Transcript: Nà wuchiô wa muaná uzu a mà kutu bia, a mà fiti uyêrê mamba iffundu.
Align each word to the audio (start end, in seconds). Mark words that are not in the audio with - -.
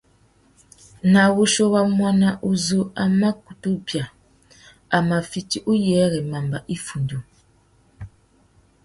Nà 1.11 1.21
wuchiô 1.35 1.65
wa 1.73 1.81
muaná 1.97 2.29
uzu 2.49 2.81
a 3.01 3.03
mà 3.19 3.29
kutu 3.43 3.71
bia, 3.85 4.05
a 4.95 4.97
mà 5.07 5.17
fiti 5.29 5.57
uyêrê 5.71 6.19
mamba 6.31 6.57
iffundu. 6.75 7.17